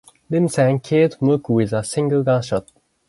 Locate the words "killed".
0.79-1.21